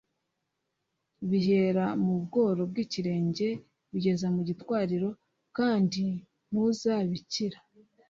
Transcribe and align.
bihere 1.29 1.85
mu 2.03 2.15
bworo 2.23 2.61
bw'ikirenge 2.71 3.47
bigeze 3.91 4.25
mu 4.35 4.41
gitwariro, 4.47 5.09
kandi 5.57 6.03
ntuzabikira 6.49 7.57